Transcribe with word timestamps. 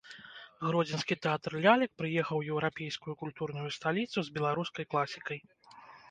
Гродзенскі 0.67 1.15
тэатр 1.25 1.51
лялек 1.65 1.91
прыехаў 2.01 2.37
у 2.39 2.47
еўрапейскую 2.53 3.15
культурную 3.21 3.67
сталіцу 3.77 4.19
з 4.31 4.39
беларускай 4.39 4.85
класікай. 4.95 5.39